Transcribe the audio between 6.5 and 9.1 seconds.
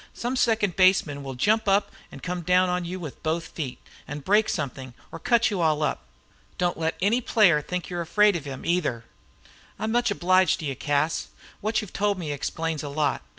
Don't let any player think you are afraid of him, either."